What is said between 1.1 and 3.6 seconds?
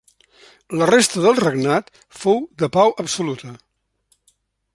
del regnat fou de pau absoluta.